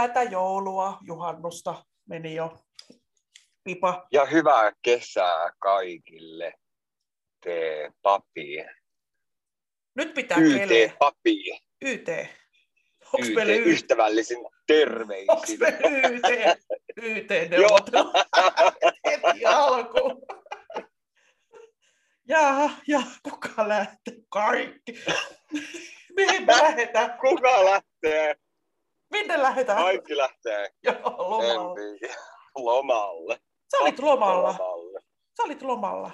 [0.00, 2.56] yötä, joulua, juhannusta meni jo.
[3.64, 4.06] Pipa.
[4.12, 6.52] Ja hyvää kesää kaikille.
[7.44, 8.66] Tee papi.
[9.94, 11.60] Nyt pitää YT papi.
[11.82, 12.08] YT.
[13.12, 13.66] Onks YT meillä YT?
[13.66, 15.58] ystävällisin Onks terveisin.
[15.60, 16.58] meillä YT?
[16.96, 18.12] YT-neuvottelu.
[19.06, 20.22] Heti alkuun.
[22.28, 24.14] Jaa, ja kuka lähtee?
[24.28, 25.04] Kaikki.
[26.16, 27.18] Mihin me lähdetään?
[27.18, 28.36] Kuka lähtee?
[29.10, 29.78] Minne lähdetään?
[29.82, 30.70] Kaikki lähtee.
[30.82, 31.80] Joo, lomalla.
[31.80, 32.14] Empi.
[32.54, 33.40] Lomalle.
[33.70, 34.48] Sä olit lomalla.
[34.58, 35.00] Lomalle.
[35.36, 36.10] Sä olit lomalla.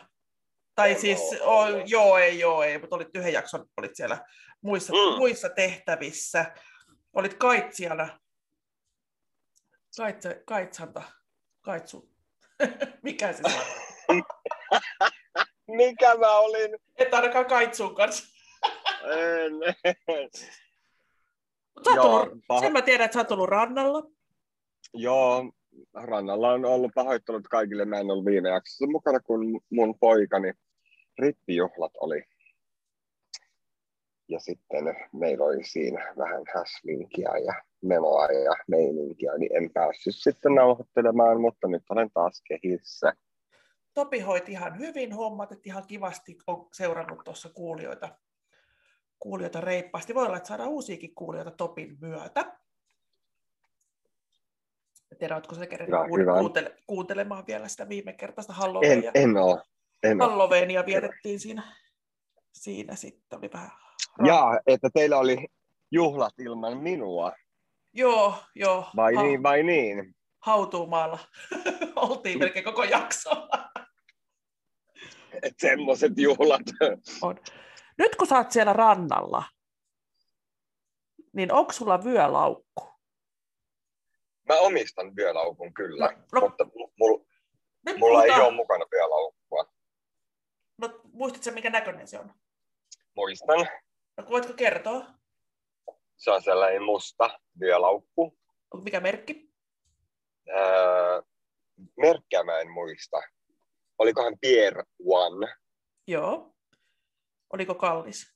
[0.75, 1.91] Tai En siis, oo o, ollut.
[1.91, 4.19] joo, ei, joo, ei, mutta olit yhden jakson, olit siellä
[4.61, 5.17] muissa, Mm.
[5.19, 6.55] muissa tehtävissä.
[7.13, 8.21] Olit kaitsijana.
[9.97, 11.03] Kaitsa, kaitsanta.
[11.61, 12.11] Kaitsu.
[13.03, 13.65] Mikä se sanoo?
[15.69, 16.77] Mikä mä olin?
[16.99, 18.25] Et ainakaan kaitsun kanssa.
[19.05, 19.53] En,
[19.85, 20.31] en.
[21.77, 24.03] Mut Sä oot Joo, ollut, paho- sen mä tiedän, että sä oot ollut rannalla.
[24.95, 25.53] Joo,
[25.95, 27.85] rannalla on ollut pahoittelut kaikille.
[27.85, 30.53] Mä en ollut viime jaksossa mukana, kun mun poikani
[31.19, 32.23] rippijuhlat oli.
[34.29, 40.55] Ja sitten meillä oli siinä vähän häslinkiä ja menoa ja meininkiä, niin en päässyt sitten
[40.55, 43.13] nauhoittelemaan, mutta nyt olen taas kehissä.
[43.95, 48.09] Topi hoiti ihan hyvin hommat, että ihan kivasti on seurannut tuossa kuulijoita,
[49.19, 50.15] kuulijoita reippaasti.
[50.15, 52.57] Voi olla, että saadaan uusiakin kuulijoita Topin myötä.
[55.13, 55.61] En tiedä, oletko sä
[56.21, 56.33] hyvä.
[56.41, 59.11] kuuntele- kuuntelemaan vielä sitä viime kertaista En, Halloweenia.
[59.15, 59.63] en ole.
[60.03, 60.31] En ole.
[60.31, 61.63] Halloweenia vietettiin siinä,
[62.53, 63.39] siinä sitten.
[63.39, 63.71] Oli vähän
[64.27, 65.47] Ja, että teillä oli
[65.91, 67.33] juhlat ilman minua,
[67.93, 68.87] Joo, joo.
[68.97, 70.17] vai ha- niin, vai niin?
[70.39, 71.19] Hautuumaalla
[71.97, 73.31] oltiin melkein koko jakso.
[75.59, 76.63] Semmoiset juhlat.
[77.23, 77.39] on.
[77.99, 79.45] Nyt kun sä oot siellä rannalla,
[81.33, 82.89] niin onko sulla vyölaukku?
[84.49, 86.65] Mä omistan vyölaukun kyllä, No, no, mutta
[86.99, 87.25] mulla,
[87.87, 89.73] nyt mulla ei puhutaan- ole mukana vyölaukkua.
[90.79, 92.35] No, muistatko minkä näköinen se on?
[93.17, 93.69] Muistan,
[94.17, 95.05] No, voitko kertoa?
[96.17, 98.39] se on sellainen musta vyölaukku.
[98.75, 99.53] Onko mikä merkki?
[100.49, 101.23] Öö,
[101.97, 103.17] merkkiä mä en muista.
[103.99, 105.55] Olikohan Pierre One?
[106.07, 106.56] Joo.
[107.53, 108.35] Oliko kallis?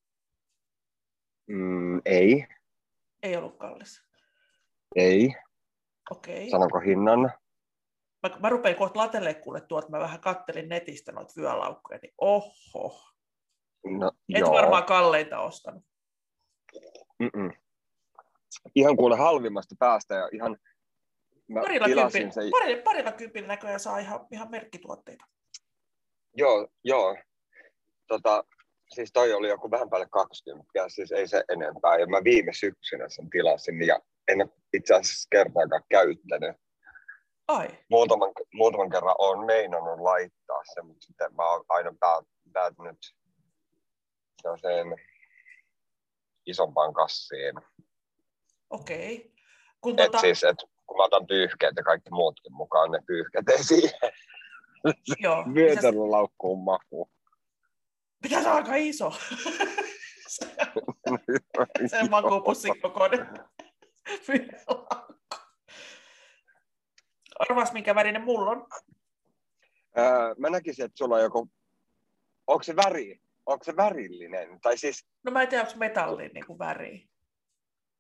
[1.47, 2.47] Mm, ei,
[3.22, 4.03] Ei ollut kallis.
[4.97, 5.34] ei.
[6.10, 6.50] Okei.
[6.50, 7.20] Sanonko hinnan?
[8.22, 13.03] Mä, mä rupean kohta latelle kuule tuolta, mä vähän kattelin netistä noita vyölaukkuja, niin oho.
[13.99, 14.53] No, Et joo.
[14.53, 15.84] varmaan kalleinta ostanut.
[17.19, 17.50] Mm-mm.
[18.75, 20.56] Ihan kuule halvimmasta päästä ja ihan
[21.49, 25.25] mä Parilla tilasin kympillä, se, parilla, parilla kympillä näköjään saa ihan, ihan merkkituotteita.
[26.34, 27.16] joo, joo.
[28.09, 28.44] Tota,
[28.94, 31.98] siis toi oli joku vähän päälle 20, siis ei se enempää.
[31.98, 36.56] Ja mä viime syksynä sen tilasin ja en ole itse asiassa kertaakaan käyttänyt.
[37.48, 42.98] Ai, Muutaman, muutaman kerran olen meinannut laittaa sen, mutta sitten mä oon aina päät- päätynyt
[44.42, 44.86] sellaiseen
[46.46, 47.54] isompaan kassiin.
[48.70, 49.32] okei.
[49.80, 53.48] Kun Et tota, siis, et kun mä otan pyyhkeet ja kaikki muutkin mukaan, ne pyyhkeet
[53.48, 54.12] ei siihen
[55.20, 56.58] joo, pitäisi, vyötärölaukkuun
[58.20, 58.28] maku.
[58.28, 59.10] pitäisi olla aika iso.
[60.28, 60.47] se,
[61.86, 63.26] se makuupussin kokoinen.
[67.38, 68.66] Arvas, minkä värinen mulla on.
[69.98, 71.50] Öö, mä näkisin, että sulla on joku,
[72.47, 74.60] onko se väri, onko se värillinen?
[74.60, 77.08] Tai siis No mä en tiedä, onko metalliin niin väri.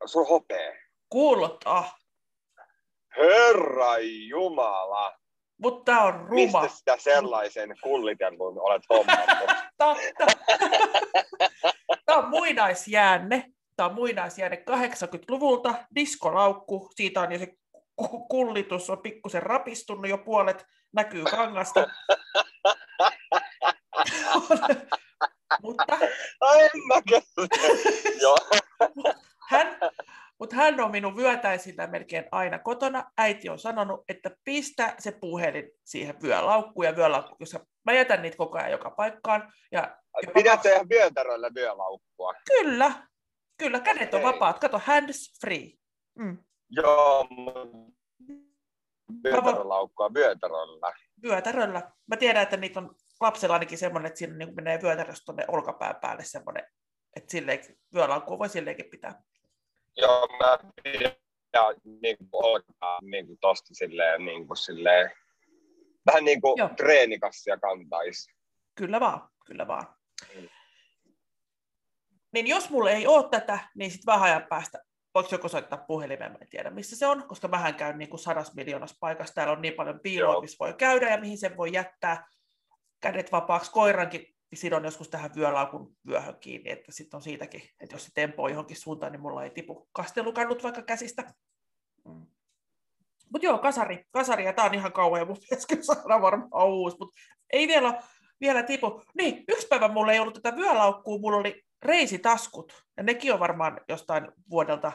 [0.06, 0.72] sulla on hopea.
[1.08, 1.98] Kuulottaa,
[3.16, 3.98] Herra
[4.28, 5.19] Jumala,
[5.62, 6.60] mutta tää on ruma.
[6.60, 9.50] mistä sitä sellaisen kullitellun olet hommannut?
[12.06, 13.44] Tämä on muinaisjäänne.
[13.76, 15.74] Tämä on muinaisjäänne 80-luvulta.
[15.94, 16.90] Diskolaukku.
[16.94, 17.54] Siitä on jo se
[17.96, 20.66] ku- kullitus on pikkusen rapistunut jo puolet.
[20.92, 21.80] Näkyy kangasta.
[25.62, 25.98] mutta
[26.40, 26.94] Ai en mä.
[28.20, 28.36] Joo.
[30.60, 33.10] Hän, on minun vyötäisillä melkein aina kotona.
[33.18, 38.36] Äiti on sanonut, että pistä se puhelin siihen vyölaukkuun ja vyölaukku, koska mä jätän niitä
[38.36, 39.52] koko ajan joka paikkaan.
[39.72, 39.96] Ja
[40.34, 42.34] Pidät tehdä vyötäröllä vyölaukkua.
[42.46, 42.92] Kyllä,
[43.58, 44.58] kyllä, kädet on vapaat.
[44.58, 45.70] Kato, hands free.
[46.18, 46.38] Mm.
[46.70, 47.28] Joo,
[49.24, 50.92] vyötärölaukkua vyötäröllä.
[51.22, 51.90] Vyötäröllä.
[52.06, 55.96] Mä tiedän, että niitä on lapsella ainakin semmoinen, että siinä niin menee vyötäröstä tuonne olkapään
[56.00, 56.64] päälle semmoinen,
[57.16, 57.60] että silleen,
[57.94, 59.22] vyölaukkua voi silleenkin pitää.
[60.00, 61.12] Joo, mä pidän
[61.84, 62.62] niin kuin
[63.02, 65.10] niin kuin tosta silleen, niin kuin silleen,
[66.06, 66.68] vähän niin kuin Joo.
[66.76, 68.32] treenikassia kantaisi.
[68.74, 69.86] Kyllä vaan, kyllä vaan.
[70.34, 70.48] Mm.
[72.32, 74.78] Niin jos mulla ei ole tätä, niin sitten vähän ajan päästä
[75.14, 78.20] voiko joku soittaa puhelimeen, mä en tiedä missä se on, koska mähän käyn niin kuin
[78.20, 81.72] sadas miljoonassa paikassa, täällä on niin paljon piiloa, missä voi käydä ja mihin sen voi
[81.72, 82.28] jättää
[83.00, 83.70] kädet vapaaksi.
[83.70, 88.48] Koirankin sidon joskus tähän vyölaukun vyöhön kiinni, että sitten on siitäkin, että jos se tempoo
[88.48, 91.22] johonkin suuntaan, niin mulla ei tipu kastelukannut vaikka käsistä.
[92.04, 92.26] Mm.
[93.32, 96.96] Mutta joo, kasari, kasari, ja tää on ihan kauhean, mun pitäisi kyllä saada varmaan uusi,
[97.00, 97.20] mutta
[97.52, 98.02] ei vielä,
[98.40, 99.02] vielä tipu.
[99.14, 103.80] Niin, yksi päivä mulla ei ollut tätä vyölaukkuu, mulla oli reisitaskut, ja nekin on varmaan
[103.88, 104.92] jostain vuodelta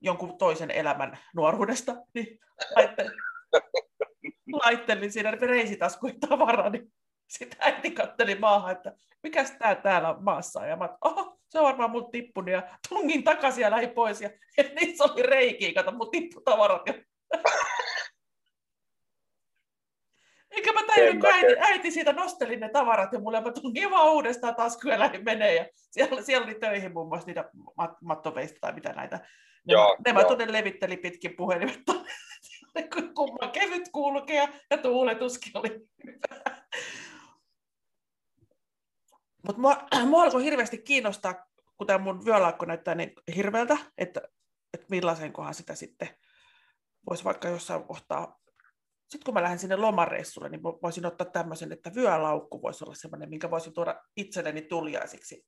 [0.00, 2.38] jonkun toisen elämän nuoruudesta, niin
[2.76, 3.12] laittelin,
[4.64, 6.92] laittelin siinä reisitaskuihin tavaraa, niin
[7.38, 8.92] sitten äiti katteli maahan, että
[9.22, 13.24] mikäs tää täällä maassa on, ja mä oho, se on varmaan mun tippunut, ja tungin
[13.24, 16.94] takaisin ja lähdin pois, ja, ja niissä oli reikiä, kato mun tipputavarat, ja
[20.50, 24.12] Eikä mä tajunnut, kun äiti, äiti siitä nosteli ne tavarat ja mulle mä tungin vaan
[24.12, 25.54] uudestaan taskuun ja lähdin menee.
[25.54, 29.16] Ja siellä, siellä oli töihin muun muassa niitä mat, mattoveista tai mitä näitä.
[29.16, 30.28] Ne, Joo, mä, ne mä joo.
[30.28, 31.80] tuonne levitteli pitkin puhelimet.
[33.14, 36.60] Kumman kevyt kulkea ja tuuletuskin oli hyvä.
[39.46, 41.46] Mutta mua, mua alkoi hirveästi kiinnostaa,
[41.76, 44.20] kun tämä mun vyölaakko näyttää niin hirveältä, että,
[44.74, 46.08] että millaisen kohan sitä sitten
[47.10, 48.40] voisi vaikka jossain kohtaa
[49.10, 52.94] sitten kun mä lähden sinne lomareissulle, niin vo- voisin ottaa tämmöisen, että vyölaukku voisi olla
[52.94, 55.46] semmoinen, minkä voisin tuoda itselleni tuliaisiksi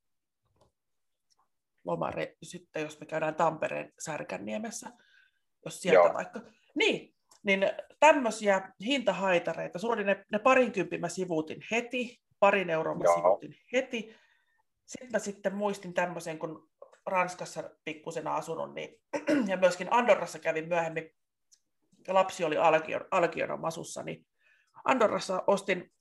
[1.85, 4.91] lomare, sitten jos me käydään Tampereen Särkänniemessä,
[5.65, 6.15] jos sieltä Joo.
[6.15, 6.41] vaikka.
[6.75, 7.61] Niin, niin
[8.01, 9.79] tämmöisiä hintahaitareita.
[9.79, 14.17] Sulla oli ne, ne parinkympin mä sivuutin heti, parin euron mä sivuutin heti.
[14.87, 16.71] Sitten mä sitten muistin tämmöisen, kun
[17.07, 19.01] Ranskassa pikkusena asunut, niin,
[19.51, 21.11] ja myöskin Andorrassa kävin myöhemmin
[22.09, 24.27] lapsi oli alkion, alkiona masussa, niin
[24.85, 25.93] Andorrassa ostin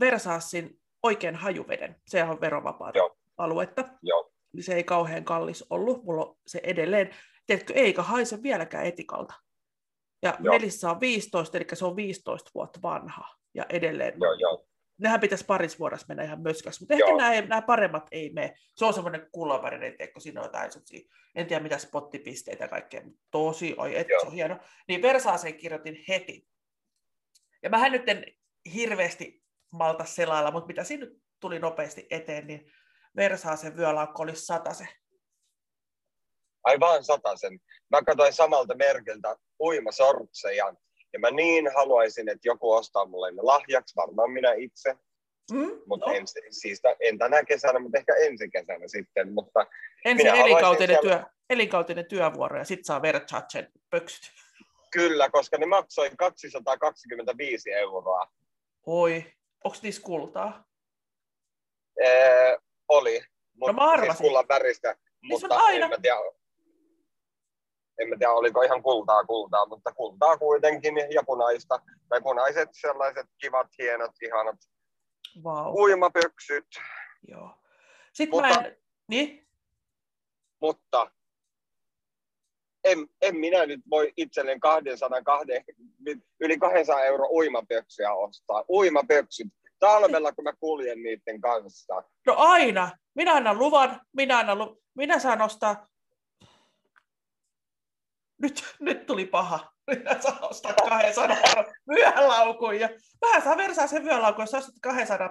[0.00, 1.96] Versaasin oikein hajuveden.
[2.06, 3.16] Se on verovapaata Joo.
[3.36, 3.84] aluetta.
[4.02, 4.32] Joo.
[4.52, 6.04] Niin se ei kauhean kallis ollut.
[6.04, 7.10] Mulla on se edelleen.
[7.46, 9.34] Tiedätkö, eikä haise vieläkään etikalta.
[10.22, 10.54] Ja Joo.
[10.54, 13.36] Melissa on 15, eli se on 15 vuotta vanha.
[13.54, 14.14] Ja edelleen.
[14.20, 14.66] Joo, joo.
[14.98, 18.54] Nehän pitäisi parissa vuodessa mennä ihan möskäksi, mutta ehkä nämä, nämä paremmat ei mene.
[18.74, 20.70] Se on semmoinen kullavärinen, tiedätkö, siinä on jotain
[21.34, 24.20] en tiedä mitä spottipisteitä ja kaikkea, mutta tosi, oi et, Joo.
[24.20, 24.58] se on hieno.
[24.88, 26.48] Niin Versaaseen kirjoitin heti.
[27.62, 28.24] Ja mähän nyt en
[28.74, 32.72] hirveästi malta selailla, mutta mitä siinä nyt tuli nopeasti eteen, niin
[33.16, 34.88] Versaasen vyölaukko olisi se.
[36.64, 37.04] Aivan
[37.36, 37.60] sen.
[37.90, 40.74] Mä katsoin samalta merkiltä uimasortseja.
[41.14, 44.94] Ja mä niin haluaisin, että joku ostaa mulle ne lahjaksi, varmaan minä itse.
[45.52, 45.70] Mm?
[45.86, 49.32] Mutta no, en, siis en tänä kesänä, mutta ehkä ensi kesänä sitten.
[49.32, 49.66] Mutta
[50.04, 54.32] ensin elinkautinen, siellä- työ, elinkautinen työvuoro ja sitten saa Versaacen pöksyt.
[54.90, 58.28] kyllä, koska ne maksoi 225 euroa.
[58.86, 59.24] Oi,
[59.64, 60.64] onko niissä kultaa?
[62.04, 62.58] Ee,
[62.88, 63.22] oli.
[63.60, 64.16] No mä arvasin.
[64.16, 64.96] Siis kullan väristä.
[65.22, 66.16] Niissä on Mutta aina- en mä tiedä,
[67.98, 71.80] en mä tiedä, oliko ihan kultaa kultaa, mutta kultaa kuitenkin ja punaista.
[72.08, 74.56] Tai punaiset sellaiset kivat, hienot, ihanat
[75.44, 76.66] Vau, uimapöksyt.
[77.28, 77.50] joo.
[78.12, 78.76] Sitten mä Mutta- en...
[79.08, 79.48] Niin?
[80.60, 81.10] Mutta
[82.84, 85.46] en, en minä nyt voi itselleen 202,
[86.40, 88.64] yli 200 euro uimapöksyä ostaa.
[88.68, 89.46] Uimapöksyt.
[89.78, 92.02] Talvella, kun mä kuljen niiden kanssa.
[92.26, 92.90] No aina.
[93.14, 94.82] Minä annan luvan, minä annan lu...
[94.94, 95.88] Minä saan ostaa...
[98.42, 99.72] Nyt, nyt tuli paha.
[99.90, 102.80] Minä saan ostaa 200 euron vyölaukun.
[102.80, 102.88] Ja
[103.20, 105.30] vähän saa versaa sen vyölaukun, jos ostat 200,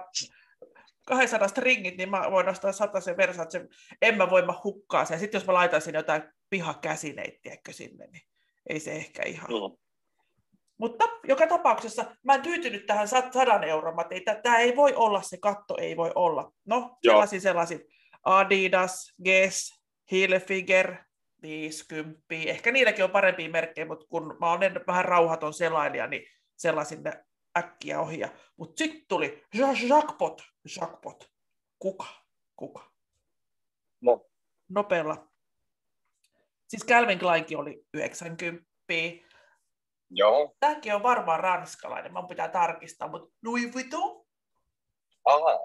[1.06, 3.50] 200 stringit, niin mä voin ostaa 100 sen versaa.
[3.50, 3.68] Sen,
[4.02, 5.18] en mä voi mä hukkaa sen.
[5.18, 8.22] Sitten jos mä laitan sinne jotain pihakäsineitä, tiedätkö, sinne, niin
[8.68, 9.50] ei se ehkä ihan...
[9.50, 9.76] Mm.
[10.78, 13.96] Mutta joka tapauksessa mä en tyytynyt tähän sat- sadan euron.
[13.96, 16.52] Mä tein, että tämä ei voi olla, se katto ei voi olla.
[16.64, 17.12] No, Joo.
[17.12, 17.80] sellaisin, sellaisin.
[18.24, 19.80] Adidas, Guess,
[20.10, 20.96] Hilfiger,
[21.44, 22.22] 50.
[22.30, 27.24] Ehkä niilläkin on parempia merkkejä, mutta kun mä olen vähän rauhaton selailija, niin sellaisin ne
[27.58, 28.20] äkkiä ohi.
[28.56, 30.42] Mutta sitten tuli Ja- jackpot,
[30.80, 31.30] jackpot.
[31.78, 32.06] Kuka?
[32.56, 32.92] Kuka?
[34.00, 34.26] No,
[34.68, 35.28] Nopealla.
[36.68, 38.64] Siis Calvin Kleinkin oli 90.
[40.10, 40.56] joo.
[40.60, 44.26] Tämäkin on varmaan ranskalainen, mun pitää tarkistaa, mutta Louis Vuitton,
[45.24, 45.58] Aha.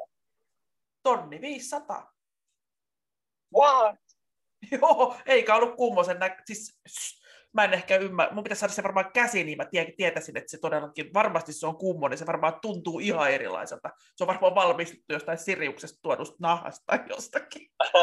[1.04, 2.14] tonni 500.
[3.58, 3.96] What?
[4.82, 6.38] Joo, eikä ollut kummosen nä...
[6.46, 7.20] Siis, shh,
[7.54, 10.52] mä en ehkä ymmärrä, mun pitäisi saada se varmaan käsiin, niin mä tie- tietäisin, että
[10.52, 13.90] se todellakin, varmasti se on kummonen, se varmaan tuntuu ihan erilaiselta.
[14.16, 17.70] Se on varmaan valmistettu jostain Siriuksesta tuodusta nahasta tai jostakin.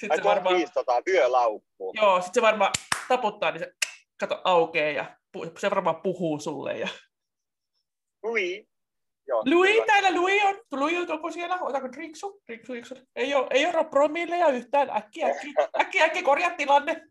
[0.00, 1.92] Sitten Ai se varmaan, 1500 vyölaukku.
[1.96, 2.72] joo, sit se varmaan
[3.08, 3.72] taputtaa, niin se
[4.20, 6.78] kato aukeaa ja pu- se varmaan puhuu sulle.
[6.78, 6.88] Ja...
[8.26, 8.68] Ui.
[9.28, 9.42] Joo.
[9.46, 9.86] Louis, kyllä.
[9.86, 10.60] täällä Louis on.
[10.72, 11.58] Louis on, onko siellä?
[11.60, 12.42] Otako drinksu?
[12.46, 12.94] drinksu, drinksu.
[13.16, 14.90] Ei ole, ei ole promilleja yhtään.
[14.90, 17.02] Äkki, äkki, äkki, äkki korjaa tilanne.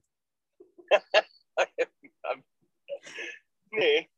[3.71, 4.09] Niin,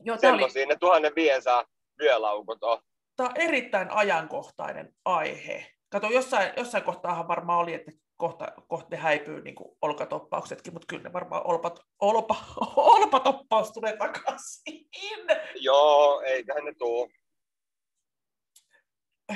[0.00, 1.64] Joo, tämä oli semmoisia ne 1500
[1.98, 2.82] vyölaukut on.
[3.16, 5.72] tää on erittäin ajankohtainen aihe.
[5.88, 10.86] Kato, jossain, jossain kohtaahan varmaan oli, että kohta, kohta ne häipyy niin kuin olkatoppauksetkin, mutta
[10.86, 12.36] kyllä ne varmaan olpat, olpa,
[12.76, 14.88] olpatoppaus tulee takaisin.
[15.54, 17.10] Joo, eiköhän ne tuu.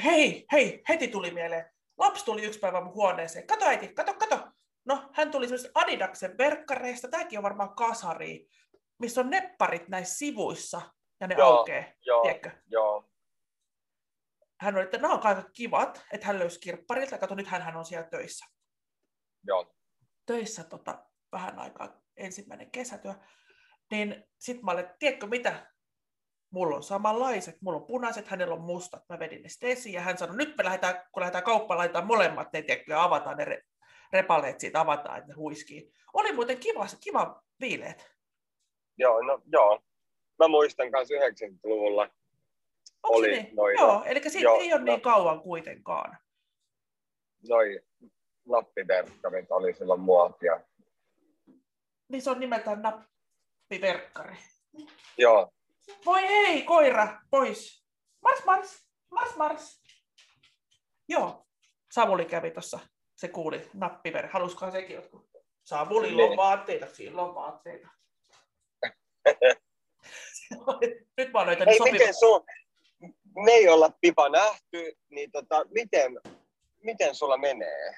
[0.05, 1.71] Hei, hei, heti tuli mieleen.
[1.99, 3.47] Lapsi tuli yksi päivä mun huoneeseen.
[3.47, 4.49] Kato äiti, kato, kato.
[4.85, 7.09] No, hän tuli semmoisesta Adidaksen verkkareista.
[7.09, 8.47] Tämäkin on varmaan kasari,
[8.99, 10.81] missä on nepparit näissä sivuissa.
[11.21, 12.51] Ja ne Joo, aukee, Joo, tiedätkö?
[12.67, 13.09] joo,
[14.61, 17.19] Hän oli, että nämä on aika kivat, että hän löysi kirpparilta.
[17.19, 18.47] Kato, nyt hän on siellä töissä.
[19.45, 19.75] Joo.
[20.27, 23.15] töissä tota, vähän aikaa ensimmäinen kesätyö,
[23.91, 25.71] niin sitten mä olin, tiedätkö mitä,
[26.51, 30.01] mulla on samanlaiset, mulla on punaiset, hänellä on mustat, mä vedin ne sitten esiin, ja
[30.01, 33.45] hän sanoi, nyt me lähdetään, kun lähdetään kauppaan, laitetaan molemmat ne, tiedätkö, ja avataan ne
[33.45, 33.63] re-
[34.13, 35.93] repaleet siitä, avataan, että ne huiskii.
[36.15, 38.13] Oli muuten kiva, kiva viileet.
[38.99, 39.83] Joo, no joo.
[40.39, 42.03] Mä muistan myös 90-luvulla.
[43.03, 43.57] Onko Oli niin?
[43.57, 44.85] noin- Joo, eli siitä joo, ei ole no.
[44.85, 46.19] niin kauan kuitenkaan.
[47.49, 47.81] Noi
[48.45, 50.61] nappiverkkarit oli silloin muotia.
[52.09, 54.37] Niin se on nimeltään nappiverkkari.
[55.19, 55.53] Joo,
[56.07, 57.85] Voi ei, koira, pois.
[58.23, 59.83] Mars, mars, mars, mars.
[61.09, 61.47] Joo,
[61.93, 62.81] Samuli kävi tuossa,
[63.17, 64.27] se kuuli nappiver.
[64.27, 65.31] Haluskohan sekin jotkut?
[65.65, 66.37] Samulilla on Niin.
[66.37, 67.89] vaatteita, sillä on vaatteita.
[71.19, 71.99] Nyt mä oon löytänyt Hei, sopivan.
[71.99, 72.45] miten sun,
[73.45, 76.13] me ei olla pipa nähty, niin tota, miten,
[76.83, 77.95] miten sulla menee?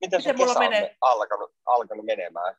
[0.00, 0.96] Miten sun Miten mulla kesä on menee?
[1.00, 2.56] alkanut, alkanut menemään?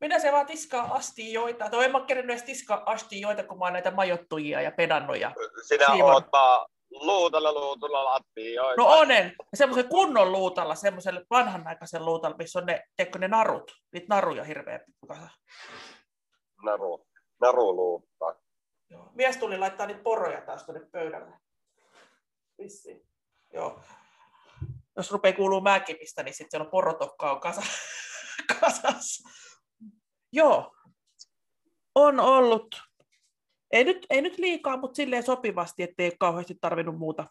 [0.00, 1.70] Minä se vaan tiskaa astioita.
[1.70, 5.16] Tai en mä kerännyt edes tiskaa astioita, kun mä oon näitä majottujia ja pedannut.
[5.62, 6.12] Sinä Siivon.
[6.14, 8.82] oot vaan luutalla luutulla lattioita.
[8.82, 9.32] No onen.
[9.54, 14.80] Semmoisen kunnon luutalla, semmoiselle vanhanaikaisen luutalla, missä on ne, teekö ne narut, niitä naruja hirveä
[15.08, 15.28] kasa.
[16.64, 17.06] Naru,
[17.40, 18.34] naru luuttaa.
[18.90, 19.10] Joo.
[19.14, 21.32] Mies tuli laittaa niitä poroja taas tuonne pöydälle.
[22.58, 23.08] Vissiin.
[23.52, 23.80] Joo.
[24.98, 27.62] Jos rupeaa kuuluu mäkimistä, niin sitten siellä on porotokka on kasa,
[28.60, 29.28] kasassa.
[30.32, 30.76] Joo.
[31.94, 32.82] On ollut.
[33.72, 37.26] Ei nyt, ei nyt liikaa, mutta silleen sopivasti, ettei kauheasti tarvinnut muuta,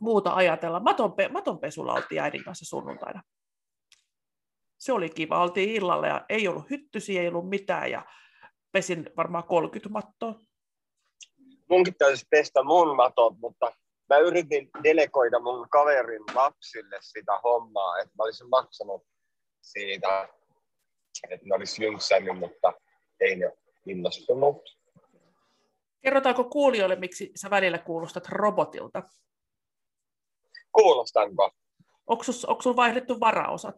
[0.00, 0.80] muuta ajatella.
[0.80, 3.22] Matonpe, matonpesulla oltiin äidin kanssa sunnuntaina.
[4.78, 5.42] Se oli kiva.
[5.42, 7.90] Oltiin illalla ja ei ollut hyttysiä, ei ollut mitään.
[7.90, 8.06] Ja
[8.72, 10.34] pesin varmaan 30 mattoa.
[11.70, 13.72] Munkin täytyisi pestä mun matot, mutta
[14.08, 19.02] mä yritin delegoida mun kaverin lapsille sitä hommaa, että mä olisin maksanut
[19.60, 20.28] siitä,
[21.30, 22.72] että ne olisi jynksännyt, mutta
[23.20, 23.52] ei ne
[23.86, 24.78] innostunut.
[26.02, 29.02] Kerrotaanko kuulijoille, miksi sä välillä kuulostat robotilta?
[30.72, 31.50] Kuulostanko?
[32.06, 32.22] Onko
[32.62, 33.76] sulla vaihdettu varaosat?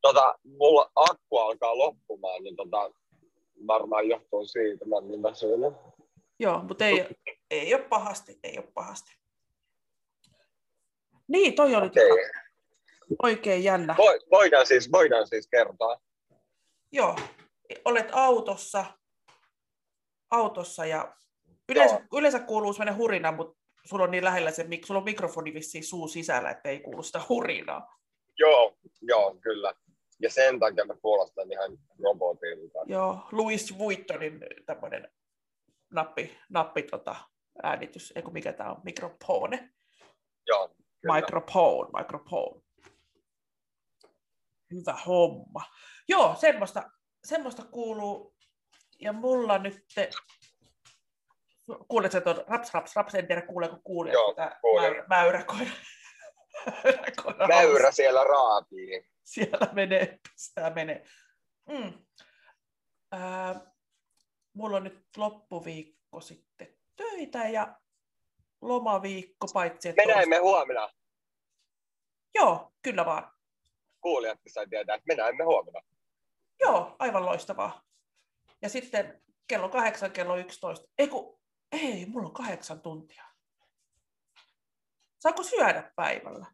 [0.00, 2.90] Tota, mulla akku alkaa loppumaan, niin tota,
[3.66, 5.74] varmaan johtuu siitä, mä niin väsynyt.
[6.38, 7.06] Joo, mutta ei,
[7.60, 9.16] ei ole pahasti, ei ole pahasti.
[11.28, 12.08] Niin, toi oli Okei.
[12.08, 12.44] tota
[13.22, 13.94] oikein jännä.
[13.98, 16.00] Voi, voidaan, siis, voidaan siis kertoa.
[16.92, 17.16] Joo,
[17.84, 18.84] olet autossa,
[20.30, 21.14] autossa ja
[21.68, 25.84] yleensä, yleensä kuuluu sellainen hurina, mutta sulla on niin lähellä se, sulla on mikrofoni vissiin
[25.84, 27.98] suu sisällä, että ei kuulu sitä hurinaa.
[28.38, 29.74] Joo, joo, kyllä.
[30.20, 32.78] Ja sen takia mä kuulostan ihan robotilta.
[32.86, 35.12] Joo, Louis Vuittonin tämmöinen
[35.90, 37.16] nappi, nappi tota,
[37.62, 39.70] äänitys, eikö mikä tämä on, mikrofone.
[40.46, 41.14] Joo, kyllä.
[41.14, 42.62] Microphone, microphone.
[44.72, 45.64] Hyvä homma.
[46.08, 46.90] Joo, semmoista,
[47.24, 48.36] semmoista kuuluu.
[49.00, 49.84] Ja mulla nyt...
[49.94, 50.10] Te...
[51.88, 55.70] Kuuletko tuon raps, raps, raps, en tiedä kuuleeko kuulijat Joo, tätä mäyrä, mäyräkoira
[57.48, 59.10] Mäyrä siellä raapii.
[59.24, 61.04] siellä menee, pistää menee.
[61.68, 61.92] Mm.
[63.12, 63.72] Ää,
[64.52, 67.76] mulla on nyt loppuviikko sitten töitä ja
[68.60, 70.02] lomaviikko, paitsi että...
[70.06, 70.88] Me näemme huomenna.
[72.34, 73.32] Joo, kyllä vaan.
[74.00, 75.80] Kuulijatkin sai tietää, että me näemme huomenna.
[76.60, 77.82] Joo, aivan loistavaa.
[78.62, 80.88] Ja sitten kello kahdeksan, kello 11.
[80.98, 81.38] Ei kun,
[81.72, 83.24] ei, mulla on kahdeksan tuntia.
[85.18, 86.46] Saako syödä päivällä?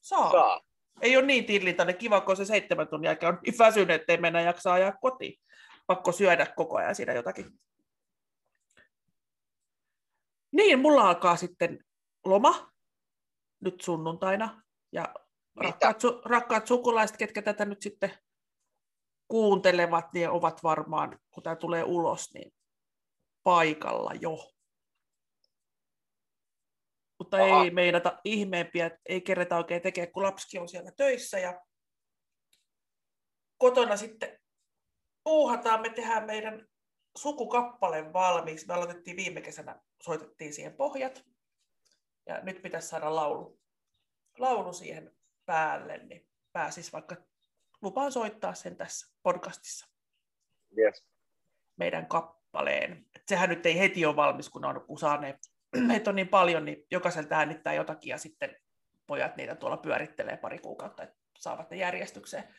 [0.00, 0.32] Saa.
[0.32, 0.60] Saa.
[1.00, 4.40] Ei ole niin tillintäinen kiva, kun se seitsemän tunnin jälkeen on niin väsynyt, ettei mennä
[4.40, 5.40] jaksaa ajaa kotiin.
[5.86, 7.60] Pakko syödä koko ajan siinä jotakin.
[10.52, 11.84] Niin, mulla alkaa sitten
[12.24, 12.72] loma
[13.60, 14.62] nyt sunnuntaina.
[14.92, 15.14] Ja
[15.56, 18.18] rakkaat, su- rakkaat sukulaiset, ketkä tätä nyt sitten
[19.28, 22.52] kuuntelevat, niin ovat varmaan, kun tämä tulee ulos, niin
[23.42, 24.50] paikalla jo.
[27.18, 27.64] Mutta Aha.
[27.64, 31.60] ei meinata ihmeempiä, ei keretä oikein tekemään, kun lapsikin on siellä töissä ja
[33.58, 34.38] kotona sitten
[35.24, 36.66] puuhataan, me tehdään meidän
[37.20, 38.66] sukukappaleen valmiiksi.
[38.66, 41.24] Me aloitettiin viime kesänä, soitettiin siihen pohjat
[42.26, 43.60] ja nyt pitäisi saada laulu,
[44.38, 45.12] laulu siihen
[45.46, 47.16] päälle, niin pääsis vaikka
[47.82, 49.86] lupaan soittaa sen tässä podcastissa
[50.78, 51.04] Yes.
[51.76, 53.06] meidän kappaleen.
[53.16, 54.98] Et sehän nyt ei heti ole valmis, kun on kun
[55.86, 58.56] meitä on niin paljon, niin jokaiselta äänittää jotakin ja sitten
[59.06, 62.54] pojat niitä tuolla pyörittelee pari kuukautta, että saavat ne järjestykseen.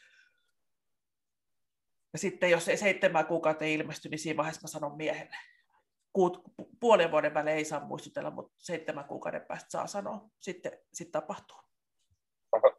[2.14, 5.36] Ja sitten jos ei seitsemän kuukautta ilmesty, niin siinä vaiheessa mä sanon miehelle.
[6.14, 10.30] Kuut, pu- puolen vuoden välein ei saa muistutella, mutta seitsemän kuukauden päästä saa sanoa.
[10.40, 11.58] Sitten, sitten tapahtuu.
[12.52, 12.78] Aha.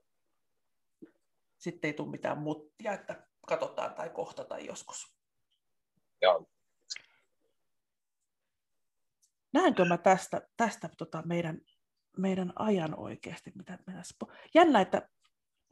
[1.58, 5.16] Sitten ei tule mitään muttia, että katsotaan tai kohta tai joskus.
[6.22, 6.46] Joo.
[9.52, 11.60] näenkö mä tästä, tästä tota meidän,
[12.18, 15.08] meidän ajan oikeasti, mitä spo- Jännä, että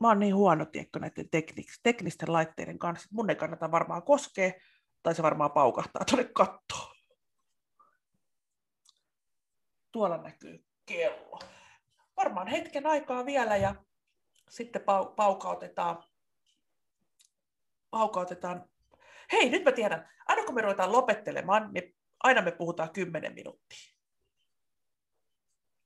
[0.00, 4.02] mä oon niin huono tiekko näiden teknik- teknisten laitteiden kanssa, että mun ei kannata varmaan
[4.02, 4.52] koskea,
[5.02, 6.96] tai se varmaan paukahtaa tuonne kattoon.
[9.92, 11.38] Tuolla näkyy kello.
[12.16, 13.74] Varmaan hetken aikaa vielä ja
[14.50, 16.04] sitten pau- paukautetaan.
[17.90, 18.68] paukautetaan.
[19.32, 23.94] Hei, nyt mä tiedän, aina kun me ruvetaan lopettelemaan, niin aina me puhutaan 10 minuuttia.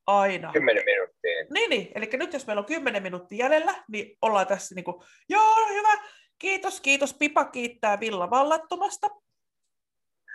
[0.06, 0.52] Aina.
[0.52, 1.13] Kymmenen minuuttia.
[1.50, 1.92] Niin, niin.
[1.94, 6.08] eli nyt jos meillä on 10 minuuttia jäljellä, niin ollaan tässä niin kuin, joo, hyvä,
[6.38, 9.08] kiitos, kiitos, Pipa kiittää Villa vallattomasta.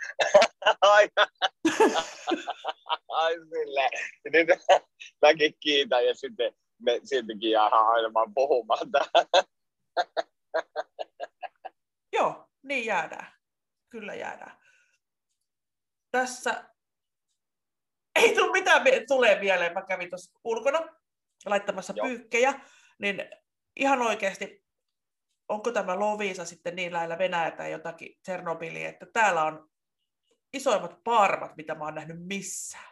[0.80, 1.08] Ai,
[3.08, 3.90] ai sille.
[4.32, 4.48] Nyt
[5.22, 6.52] mäkin kiitän ja sitten
[6.82, 8.88] me siltikin jäädään aina vaan puhumaan.
[12.16, 13.32] Joo, niin jäädään.
[13.90, 14.60] Kyllä jäädään.
[16.10, 16.64] Tässä
[18.14, 19.74] ei tule mitään tulee mieleen.
[19.74, 20.99] Mä kävin tuossa ulkona
[21.46, 22.06] laittamassa Joo.
[22.06, 22.60] pyykkejä,
[22.98, 23.24] niin
[23.76, 24.64] ihan oikeasti,
[25.48, 29.70] onko tämä Lovisa sitten niin lähellä Venäjä tai jotakin Tsernobylia, että täällä on
[30.52, 32.90] isoimmat parmat, mitä mä oon nähnyt missään.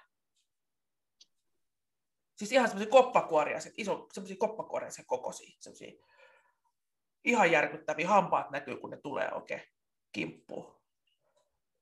[2.36, 5.92] Siis ihan semmoisia koppakuoriaiset, iso, semmoisia koppakuoriaisen kokoisia, semmoisia
[7.24, 9.62] ihan järkyttäviä hampaat näkyy, kun ne tulee oikein
[10.12, 10.78] kimppuun.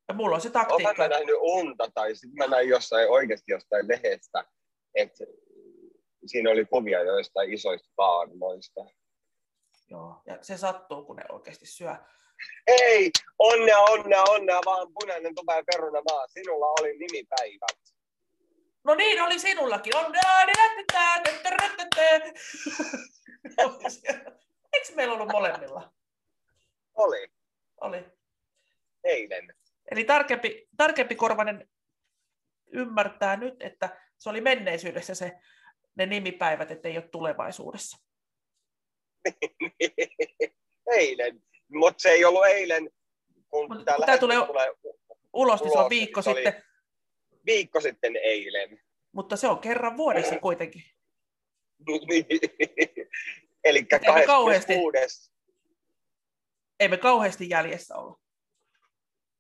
[0.09, 1.03] Ja mulla on se Olen taktiikka.
[1.03, 4.45] mä nähnyt unta tai sitten mä näin jossain oikeasti jostain lehdestä,
[4.95, 5.25] että
[6.29, 8.81] siinä oli kuvia joistain isoista paarmoista.
[9.91, 11.95] Joo, ja se sattuu, kun ne oikeasti syö.
[12.69, 16.27] Hei, onnea, onnea, onnea, vaan punainen tupa ja peruna maa.
[16.27, 17.97] Sinulla oli nimipäivät.
[18.85, 19.97] No niin, oli sinullakin.
[19.97, 20.13] On...
[24.73, 25.93] Eikö meillä ollut molemmilla?
[26.95, 27.29] Oli,
[27.81, 28.05] Oli.
[29.05, 29.55] eilen.
[29.91, 31.69] Eli tarkempi, tarkempi korvainen
[32.73, 35.33] ymmärtää nyt, että se oli menneisyydessä se,
[35.97, 37.97] ne nimipäivät, ettei ole tulevaisuudessa.
[40.97, 41.43] eilen.
[41.69, 42.91] Mutta se ei ollut eilen,
[43.51, 44.67] kun Mut tää kun tää tulee- tulee
[45.33, 46.63] Ulos, niin se on Ulos, viikko se sitten,
[47.47, 48.83] viikko sitten eilen.
[49.13, 50.83] mutta se on kerran vuodessa kuitenkin.
[53.65, 55.33] Eli me kauheasti- 26.
[56.81, 58.21] Ei me kauheasti jäljessä olla.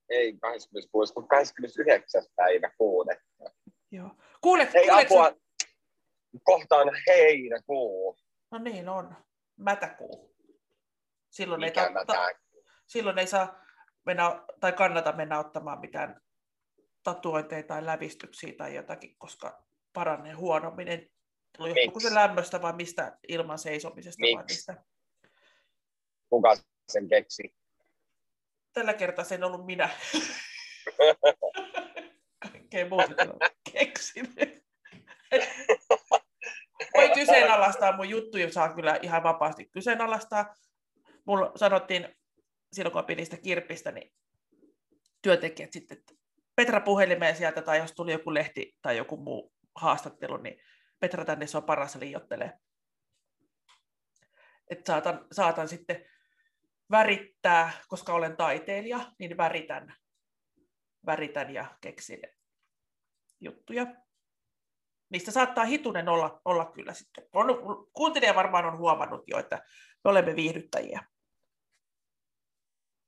[0.09, 2.23] Ei 26, kun 29.
[2.37, 3.21] päivä kuude.
[3.91, 4.11] Joo.
[4.41, 5.41] Kuulet, Ei kuuletko- apua,
[6.45, 8.19] kohtaan heinäkuu.
[8.51, 9.17] No niin on.
[9.57, 10.37] Mätäkuu.
[11.31, 12.29] Silloin ei, Mikä ta- mä ta-
[12.87, 13.65] silloin ei saa
[14.07, 16.21] mennä, tai kannata mennä ottamaan mitään
[17.03, 20.89] tatuointeja tai lävistyksiä tai jotakin, koska paranee huonommin.
[20.89, 21.11] En
[21.59, 24.55] johtuuko se lämmöstä vai mistä ilman seisomisesta vai Miksi?
[24.55, 24.85] mistä.
[26.29, 26.57] Kuka
[26.89, 27.55] sen keksi?
[28.73, 29.89] Tällä kertaa se en ollut minä.
[32.53, 33.27] Kaikkea muuta.
[33.27, 33.39] Voi
[37.21, 40.55] kyseenalaistaa mun juttuja, saa kyllä ihan vapaasti kyseenalaistaa.
[41.25, 42.09] Mulla sanottiin,
[42.73, 44.13] silloin kun pidin sitä kirpistä, niin
[45.23, 46.15] työntekijät sitten, että
[46.57, 50.63] Petra puhelimeen sieltä, tai jos tuli joku lehti tai joku muu haastattelu, niin
[51.01, 52.53] Petra tänne se on paras liiottelee.
[54.71, 56.05] Että saatan, saatan sitten
[56.91, 59.95] värittää, koska olen taiteilija, niin väritän,
[61.07, 62.21] väritän ja keksin
[63.41, 63.87] juttuja.
[65.11, 67.29] Niistä saattaa hitunen olla, olla kyllä sitten.
[67.33, 67.47] On,
[67.93, 69.57] kuuntelija varmaan on huomannut jo, että
[70.05, 71.05] me olemme viihdyttäjiä.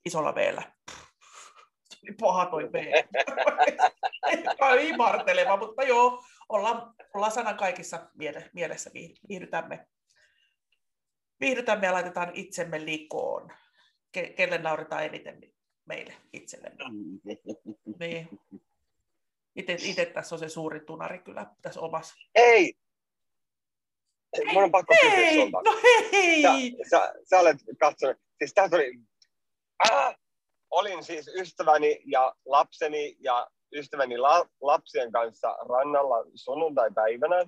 [0.04, 0.72] Isolla veellä.
[2.02, 2.74] Oli paha toi V.
[4.78, 9.86] Ei imarteleva, mutta joo, ollaan, ollaan sanan kaikissa miele, mielessä viih- viihdytämme.
[11.40, 13.52] Viihdytämme ja laitetaan itsemme likoon.
[14.12, 16.84] Ke, kelle nauretaan eniten, niin meille itsellemme.
[17.98, 18.28] Niin.
[19.58, 22.14] Itse, itse tässä on se suuri tunari kyllä tässä omassa.
[22.34, 22.74] Ei!
[24.52, 25.34] Mun on pakko kysyä Hei!
[25.34, 25.62] sulta.
[25.64, 25.78] No
[26.12, 26.42] hei!
[26.42, 28.92] Sä, sä, sä olet katsonut, siis tää tuli,
[29.90, 30.16] ah,
[30.70, 37.46] olin siis ystäväni ja lapseni ja ystäväni la, lapsien kanssa rannalla sunnuntai-päivänä.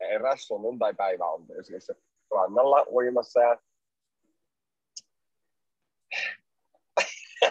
[0.00, 1.92] Eräs sunnuntai-päivä on siis
[2.30, 3.58] rannalla uimassa ja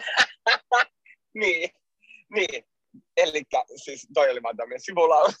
[1.34, 1.70] niin,
[2.30, 2.71] niin.
[3.16, 3.42] Eli
[3.76, 5.34] siis toi oli vaan tämmöinen sivulaus.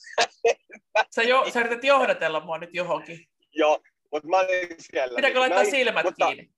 [1.14, 3.26] Sä, jo, sä yrität johdatella mua nyt johonkin.
[3.52, 3.80] Joo,
[4.12, 5.16] mutta mä olin siellä.
[5.16, 6.52] Pitääkö laittaa näin, silmät mutta, kiinni?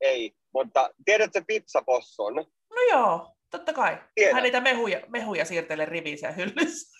[0.00, 2.34] Ei, mutta tiedätkö pizzapossun?
[2.70, 3.98] No joo, totta kai.
[4.14, 4.34] Tiedän.
[4.34, 6.98] Hän niitä mehuja, mehuja siirtelee riviin siellä hyllyssä.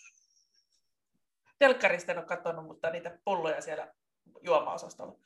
[1.58, 3.94] Telkkarista en ole katsonut, mutta niitä pulloja siellä
[4.42, 5.18] juoma-osastolla.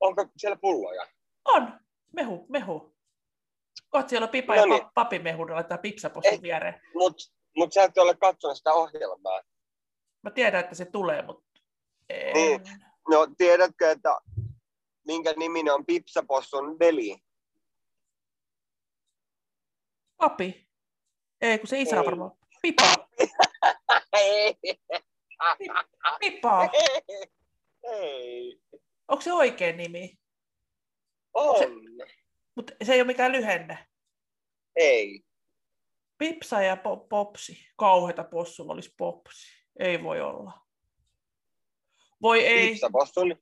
[0.00, 1.06] Onko siellä pulloja?
[1.44, 1.80] On,
[2.12, 2.97] mehu, mehu.
[3.90, 4.82] Kohta siellä on pipa No ja niin.
[4.82, 6.42] pa- papimehu, ne laittaa pipsapossun Ei.
[6.42, 6.80] viereen.
[6.94, 7.24] Mutta
[7.56, 9.40] mut sä et ole katsonut sitä ohjelmaa.
[10.22, 11.44] Mä tiedän, että se tulee, mutta
[12.08, 12.32] en.
[12.34, 12.60] Niin.
[13.08, 14.20] No tiedätkö, että
[15.06, 17.18] minkä niminen on Pipsapossun veli?
[20.16, 20.68] Papi.
[21.40, 22.00] Ei, kun se isä Ei.
[22.00, 22.30] on varmaan.
[22.62, 23.08] Pipa.
[26.20, 26.68] Pipa.
[27.82, 28.60] Ei.
[29.08, 30.18] Onko se oikea nimi?
[31.34, 31.56] On.
[32.58, 33.78] Mutta se ei ole mikään lyhenne.
[34.76, 35.22] Ei.
[36.18, 37.58] Pipsa ja po- popsi.
[37.76, 39.64] Kauheita possulla olisi popsi.
[39.78, 40.52] Ei voi olla.
[42.22, 42.68] Voi ei.
[42.68, 43.36] Pipsapossun.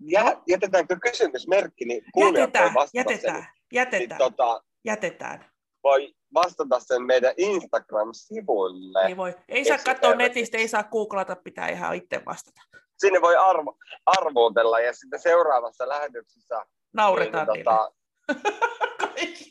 [0.00, 3.42] Jä, jätetäänkö kysymysmerkki, niin kuulijat voi Jätetään, vastata jätetään, sen.
[3.42, 5.50] Niin, jätetään, tota, jätetään.
[5.82, 9.08] voi vastata sen meidän Instagram-sivuille.
[9.08, 9.34] Ei voi.
[9.48, 12.60] Ei saa katsoa netistä, ei saa googlata, pitää ihan itse vastata.
[12.98, 16.66] Sinne voi arvo, arvuutella ja sitten seuraavassa lähetyksessä
[17.02, 17.92] Nauretaan niin, tota.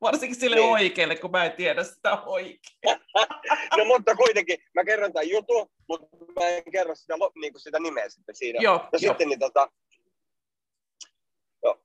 [0.00, 0.72] Varsinkin sille Niin.
[0.72, 2.60] oikealle, kun mä en tiedä sitä oikein.
[3.76, 6.06] No mutta kuitenkin, mä kerron tämän jutun, mutta
[6.40, 8.58] mä en kerro sitä, lo- niinku sitä nimeä sitten siinä.
[8.62, 8.98] Joo, No joo.
[9.12, 9.70] sitten niin tota,
[11.64, 11.80] no,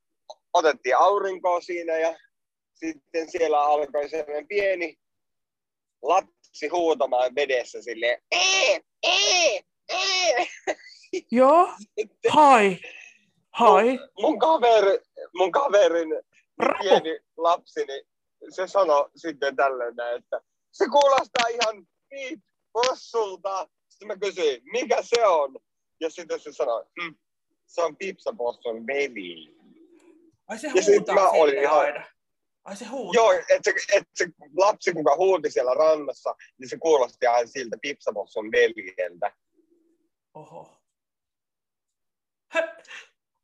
[0.54, 2.18] otettiin aurinkoa siinä ja
[2.74, 5.00] sitten siellä alkoi sellainen pieni
[6.02, 9.60] lapsi huutamaan vedessä silleen, ee, ee,
[9.90, 10.48] ee.
[11.32, 11.68] Joo,
[12.00, 12.78] Sitten hai,
[13.60, 14.00] hai.
[14.22, 15.00] mun, kaveri,
[15.34, 16.10] mun kaverin
[16.58, 16.84] Rapu.
[16.84, 18.06] pieni lapsi, niin
[18.50, 20.42] se sanoi sitten tällöin, että
[20.72, 22.40] se kuulostaa ihan piip
[22.74, 23.68] possulta.
[23.90, 25.56] Sitten mä kysyin, mikä se on?
[26.02, 27.14] Ja sitten se sanoi, hm,
[27.66, 29.56] se on Pipsapossun veli.
[30.48, 32.06] Ai se Ja sit huutaa mä olin ihan- aina.
[32.64, 33.22] Ai se huutaa.
[33.22, 34.26] Joo, että se, et se
[34.58, 39.32] lapsi, kuka huuti siellä rannassa, niin se kuulosti aina siltä Pipsapossun veljeltä.
[40.34, 40.76] Oho.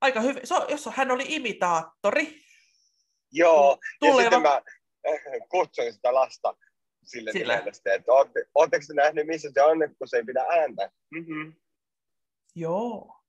[0.02, 0.48] Aika hyvin.
[0.48, 2.40] Se jos hän oli imitaattori.
[3.32, 4.22] Joo, ja Tuleva.
[4.22, 4.62] sitten mä
[5.08, 6.56] äh, kutsuin sitä lasta
[7.04, 7.54] sille Sillä.
[7.54, 10.92] nimelle, että ootte, ootteko te nähneet, missä se on, kun se ei pidä ääntä?
[11.12, 11.54] Mm-hmm.
[12.56, 13.22] Joo.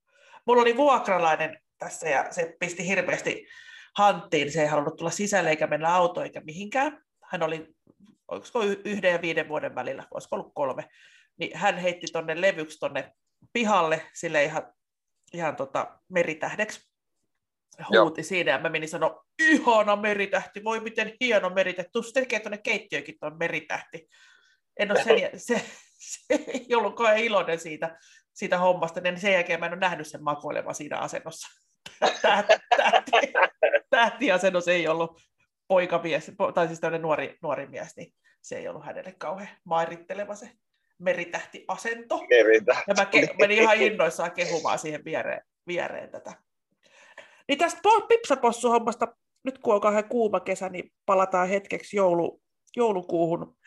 [0.45, 3.47] Mulla oli vuokralainen tässä ja se pisti hirveästi
[3.97, 4.51] hanttiin.
[4.51, 7.03] Se ei halunnut tulla sisälle eikä mennä autoon eikä mihinkään.
[7.23, 7.67] Hän oli,
[8.27, 10.89] olisiko yhden ja viiden vuoden välillä, olisiko ollut kolme.
[11.37, 13.11] Niin hän heitti tonne levyksi tonne
[13.53, 14.73] pihalle sille ihan,
[15.33, 16.87] ihan tota meritähdeksi.
[17.89, 21.91] Huuti siinä ja mä menin sanoa, ihana meritähti, voi miten hieno meritähti.
[21.93, 24.07] Tuu tekee tuonne keittiöönkin tuon meritähti.
[24.79, 25.65] En ole sen, se,
[26.09, 27.97] se ei ollut kauhean iloinen siitä,
[28.33, 31.47] siitä hommasta, niin sen jälkeen mä en ole nähnyt sen makoilevan siinä asennossa.
[32.21, 33.11] Tähti, tähti,
[33.89, 35.21] tähtiasennus ei ollut
[35.67, 40.35] poikamies, po- tai siis tämmöinen nuori, nuori mies, niin se ei ollut hänelle kauhean mairitteleva
[40.35, 40.51] se
[40.99, 42.25] meritähtiasento.
[42.29, 42.75] Meritä.
[42.87, 46.33] Ja mä ke- menin ihan innoissaan kehumaan siihen viereen, viereen tätä.
[47.47, 52.41] Niin tästä po- pipsapossuhommasta, nyt kun on kauhean kuuma kesä, niin palataan hetkeksi joulu,
[52.75, 53.57] joulukuuhun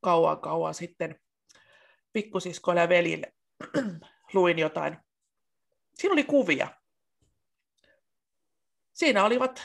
[0.00, 1.20] kauan kauan sitten
[2.12, 3.32] pikkusiskoille ja velille.
[4.34, 4.96] Luin jotain.
[5.94, 6.68] Siinä oli kuvia.
[8.92, 9.62] Siinä olivat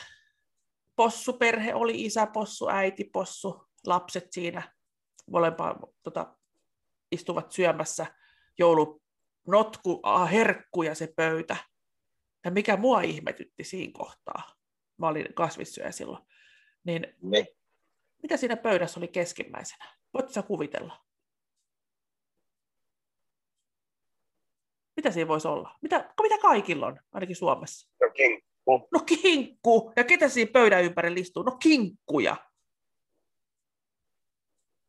[0.96, 4.77] possuperhe, oli isä possu, äiti possu, lapset siinä
[5.30, 6.36] molempaa tota,
[7.12, 8.06] istuvat syömässä
[8.58, 11.56] joulunotku, ah, herkku ja se pöytä.
[12.44, 14.42] Ja mikä mua ihmetytti siinä kohtaa,
[14.96, 16.24] mä olin kasvissyöjä silloin,
[16.84, 17.46] niin Niin.
[18.22, 19.84] mitä siinä pöydässä oli keskimmäisenä?
[20.14, 21.04] Voitko sä kuvitella?
[24.96, 25.78] Mitä siinä voisi olla?
[25.82, 27.90] Mitä, mitä kaikilla on, ainakin Suomessa?
[28.00, 28.88] No kinkku.
[28.92, 29.92] No kinkku!
[29.96, 31.42] Ja ketä siinä pöydän ympärillä istuu?
[31.42, 32.36] No kinkkuja.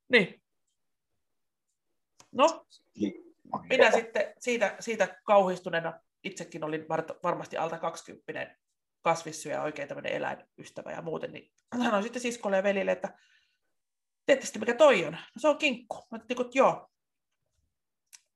[0.10, 0.42] Niin.
[2.32, 2.66] No,
[3.70, 8.58] minä sitten siitä, siitä kauhistuneena itsekin olin var- varmasti alta 20
[9.02, 11.52] kasvissyöjä, oikein tämmöinen eläinystävä ja muuten, niin
[11.84, 13.18] sanoin sitten siskolle ja velille, että
[14.26, 15.14] tiedätte mikä toi on?
[15.14, 15.96] No, se on kinkku.
[15.98, 16.92] Mä ajattelin, että joo.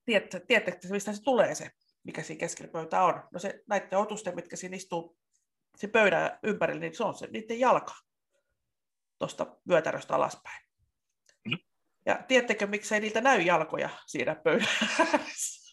[0.05, 1.71] Tiedätte, tiedättekö, mistä se tulee se,
[2.03, 3.23] mikä siinä keskellä pöytää on?
[3.31, 5.17] No se näiden otusten, mitkä siinä istuu
[5.77, 7.93] se pöydän ympärillä, niin se on se niiden jalka
[9.19, 10.62] tuosta vyötäröstä alaspäin.
[12.05, 15.63] Ja tiedättekö, miksei niiltä näy jalkoja siinä pöydässä?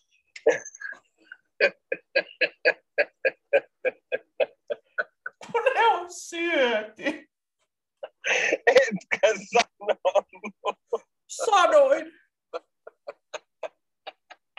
[5.52, 7.28] Kun ne on syöty.
[8.66, 10.00] Etkä sanonut.
[11.28, 12.12] Sanoin.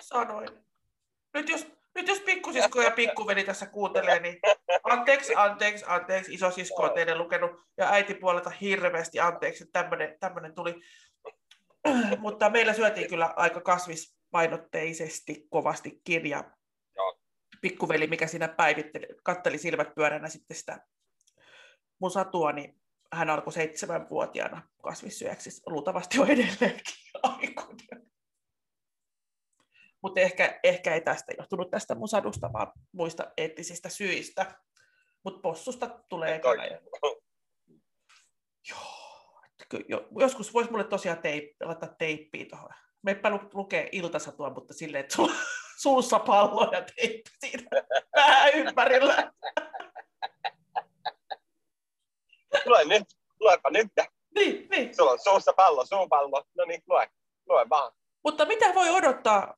[0.02, 0.50] Sanoin.
[1.34, 4.40] Nyt jos, nyt jos pikkusisko ja pikkuveli tässä kuuntelee, niin
[4.84, 9.86] anteeksi, anteeksi, anteeksi, isosisko on teille lukenut ja äiti puolelta hirveästi anteeksi, että
[10.20, 10.82] tämmöinen tuli.
[12.20, 16.52] Mutta meillä syötiin kyllä aika kasvispainotteisesti kovasti kirja.
[17.62, 20.80] Pikkuveli, mikä siinä päivitteli, katteli silmät pyöränä sitten sitä
[22.02, 22.82] mun satua, niin
[23.14, 28.12] hän alkoi seitsemänvuotiaana kasvissyöjäksi, luultavasti on edelleenkin aikuinen.
[30.02, 34.56] Mutta ehkä, ehkä ei tästä johtunut tästä mun sadusta, vaan muista eettisistä syistä.
[35.24, 36.64] Mutta possusta tulee ekana.
[40.20, 42.70] Joskus voisi mulle tosiaan teip, laittaa teippiä tuohon.
[43.02, 45.34] Meppä lukee iltasatua, mutta silleen, että sulla
[45.78, 47.68] suussa pallo ja teippi siinä
[48.16, 49.34] vähän ympärillä.
[52.66, 53.04] Lue nyt,
[53.40, 53.88] luepa nyt.
[54.36, 54.96] Niin, niin.
[54.96, 56.44] Sulla on suussa pallo, suupallo.
[56.58, 57.10] No niin, lue,
[57.46, 57.92] lue vaan.
[58.24, 59.56] Mutta mitä voi odottaa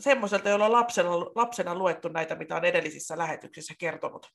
[0.00, 4.26] semmoiselta, jolla on lapsena, lapsena luettu näitä, mitä on edellisissä lähetyksissä kertonut,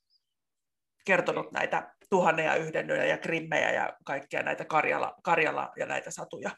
[1.07, 6.51] kertonut näitä tuhannen ja yhden ja krimmejä ja kaikkia näitä Karjala, Karjala ja näitä satuja.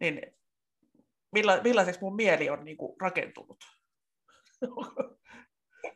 [0.00, 0.20] Niin
[1.32, 3.64] milla, millaiseksi mun mieli on niin kuin rakentunut?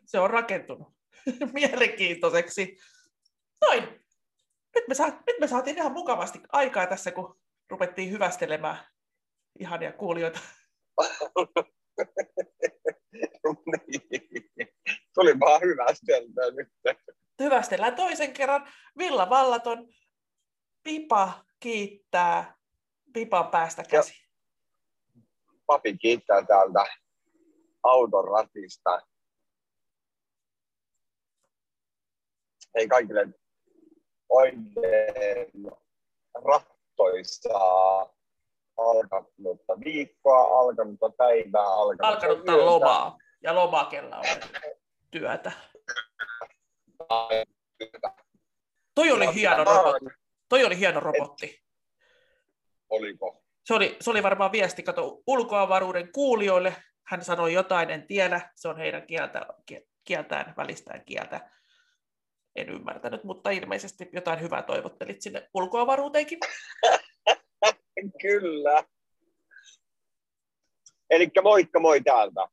[0.05, 0.87] Se on rakentunut
[1.53, 2.77] mielenkiintoiseksi.
[3.61, 3.83] Noin.
[4.75, 8.77] Nyt me, saa, nyt me saatiin ihan mukavasti aikaa tässä, kun rupettiin hyvästelemään
[9.59, 10.39] ihania kuulijoita.
[15.19, 16.67] Tuli vaan hyvästeltyä nyt.
[17.39, 18.67] Hyvästellään toisen kerran.
[18.97, 19.87] Villa Vallaton.
[20.83, 22.55] Pipa kiittää
[23.13, 24.13] Pipan päästä käsi.
[25.65, 26.85] Papi kiittää täältä
[27.83, 29.01] auton ratista.
[32.75, 33.27] Hei kaikille
[34.29, 35.51] oikein
[36.45, 38.13] rattoisaa
[38.77, 44.25] alkanutta viikkoa, alkanutta päivää, alkanutta, alkanutta lomaa ja lomakella on
[45.11, 45.51] työtä.
[48.95, 50.05] Toi oli hieno robotti.
[50.49, 51.63] Toi oli hieno robotti.
[52.89, 53.43] Oliko?
[53.65, 56.75] Se oli, se oli varmaan viesti, kato, ulkoavaruuden kuulijoille.
[57.03, 58.51] Hän sanoi jotain, en tiedä.
[58.55, 59.45] Se on heidän kieltä,
[60.03, 61.49] kieltään, välistään kieltä.
[62.55, 66.39] En ymmärtänyt, mutta ilmeisesti jotain hyvää toivottelit sinne ulkoavaruuteenkin.
[68.21, 68.83] Kyllä.
[71.09, 72.47] Eli moikka moi täältä.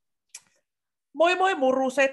[1.13, 2.13] Moi moi muruset.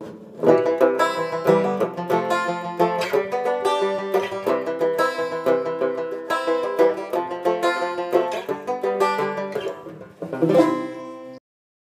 [0.00, 1.13] Thank you.